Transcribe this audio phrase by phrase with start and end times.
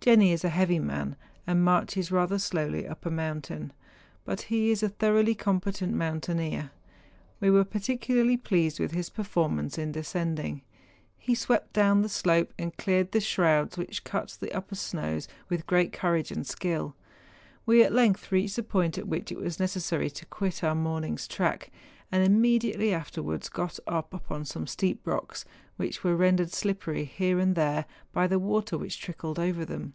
[0.00, 1.16] Jenni is a heavy man,
[1.46, 3.74] and marches rather slowly up a mountain;
[4.24, 6.70] but he is a thoroughly competent mountaineer.
[7.40, 10.62] We were particularly pleased with his performance in descending.
[11.18, 15.66] He swept down the slope, and cleared the ^schrouds' which cut the upper snows with
[15.66, 16.96] great courage and skill.
[17.66, 21.28] We at length reached the point at which it was necessary to quit our morning's
[21.28, 21.70] track,
[22.10, 25.44] and immediately after¬ wards got upon some steep rocks,
[25.76, 27.84] which were ren¬ dered slippery here and there
[28.14, 29.92] by the water which trickled over them.